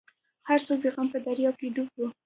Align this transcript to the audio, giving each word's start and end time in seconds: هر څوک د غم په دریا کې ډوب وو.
هر 0.47 0.59
څوک 0.67 0.79
د 0.81 0.85
غم 0.93 1.07
په 1.13 1.19
دریا 1.25 1.51
کې 1.59 1.67
ډوب 1.75 1.89
وو. 1.97 2.07